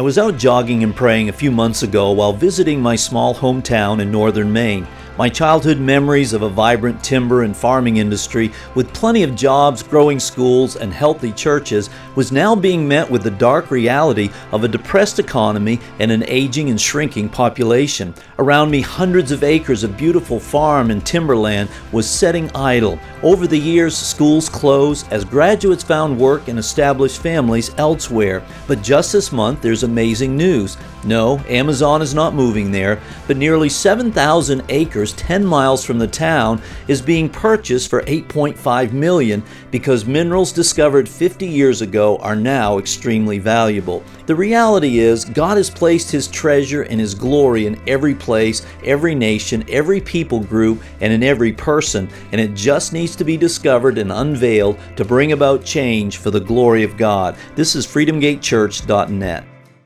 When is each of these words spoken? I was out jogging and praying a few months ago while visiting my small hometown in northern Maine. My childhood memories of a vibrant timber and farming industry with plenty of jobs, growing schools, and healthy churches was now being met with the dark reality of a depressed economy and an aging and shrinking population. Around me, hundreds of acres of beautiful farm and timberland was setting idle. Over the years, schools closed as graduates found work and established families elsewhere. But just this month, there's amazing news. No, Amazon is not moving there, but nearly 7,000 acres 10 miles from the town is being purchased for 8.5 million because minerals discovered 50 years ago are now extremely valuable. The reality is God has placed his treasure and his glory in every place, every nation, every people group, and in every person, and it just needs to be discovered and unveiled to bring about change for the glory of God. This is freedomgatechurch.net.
I 0.00 0.02
was 0.02 0.16
out 0.16 0.38
jogging 0.38 0.82
and 0.82 0.96
praying 0.96 1.28
a 1.28 1.32
few 1.34 1.50
months 1.50 1.82
ago 1.82 2.12
while 2.12 2.32
visiting 2.32 2.80
my 2.80 2.96
small 2.96 3.34
hometown 3.34 4.00
in 4.00 4.10
northern 4.10 4.50
Maine. 4.50 4.86
My 5.18 5.28
childhood 5.28 5.78
memories 5.78 6.32
of 6.32 6.42
a 6.42 6.48
vibrant 6.48 7.02
timber 7.04 7.42
and 7.42 7.54
farming 7.54 7.98
industry 7.98 8.52
with 8.74 8.92
plenty 8.94 9.22
of 9.22 9.36
jobs, 9.36 9.82
growing 9.82 10.18
schools, 10.18 10.76
and 10.76 10.92
healthy 10.92 11.32
churches 11.32 11.90
was 12.14 12.32
now 12.32 12.54
being 12.54 12.88
met 12.88 13.10
with 13.10 13.22
the 13.22 13.30
dark 13.30 13.70
reality 13.70 14.30
of 14.52 14.64
a 14.64 14.68
depressed 14.68 15.18
economy 15.18 15.78
and 15.98 16.10
an 16.10 16.24
aging 16.26 16.70
and 16.70 16.80
shrinking 16.80 17.28
population. 17.28 18.14
Around 18.38 18.70
me, 18.70 18.80
hundreds 18.80 19.30
of 19.30 19.44
acres 19.44 19.84
of 19.84 19.98
beautiful 19.98 20.40
farm 20.40 20.90
and 20.90 21.04
timberland 21.04 21.68
was 21.92 22.08
setting 22.08 22.50
idle. 22.54 22.98
Over 23.22 23.46
the 23.46 23.58
years, 23.58 23.96
schools 23.96 24.48
closed 24.48 25.06
as 25.12 25.24
graduates 25.24 25.82
found 25.82 26.18
work 26.18 26.48
and 26.48 26.58
established 26.58 27.20
families 27.20 27.74
elsewhere. 27.76 28.42
But 28.66 28.82
just 28.82 29.12
this 29.12 29.32
month, 29.32 29.60
there's 29.60 29.82
amazing 29.82 30.36
news. 30.36 30.78
No, 31.04 31.38
Amazon 31.48 32.02
is 32.02 32.14
not 32.14 32.34
moving 32.34 32.70
there, 32.70 33.00
but 33.26 33.36
nearly 33.36 33.68
7,000 33.68 34.62
acres 34.68 35.09
10 35.12 35.44
miles 35.44 35.84
from 35.84 35.98
the 35.98 36.06
town 36.06 36.60
is 36.88 37.02
being 37.02 37.28
purchased 37.28 37.90
for 37.90 38.02
8.5 38.02 38.92
million 38.92 39.42
because 39.70 40.04
minerals 40.04 40.52
discovered 40.52 41.08
50 41.08 41.46
years 41.46 41.82
ago 41.82 42.16
are 42.18 42.36
now 42.36 42.78
extremely 42.78 43.38
valuable. 43.38 44.02
The 44.26 44.34
reality 44.34 44.98
is 44.98 45.24
God 45.24 45.56
has 45.56 45.70
placed 45.70 46.10
his 46.10 46.28
treasure 46.28 46.82
and 46.82 47.00
his 47.00 47.14
glory 47.14 47.66
in 47.66 47.80
every 47.88 48.14
place, 48.14 48.64
every 48.84 49.14
nation, 49.14 49.64
every 49.68 50.00
people 50.00 50.40
group, 50.40 50.82
and 51.00 51.12
in 51.12 51.22
every 51.22 51.52
person, 51.52 52.08
and 52.32 52.40
it 52.40 52.54
just 52.54 52.92
needs 52.92 53.16
to 53.16 53.24
be 53.24 53.36
discovered 53.36 53.98
and 53.98 54.12
unveiled 54.12 54.78
to 54.96 55.04
bring 55.04 55.32
about 55.32 55.64
change 55.64 56.18
for 56.18 56.30
the 56.30 56.40
glory 56.40 56.84
of 56.84 56.96
God. 56.96 57.36
This 57.56 57.74
is 57.74 57.86
freedomgatechurch.net. 57.86 59.49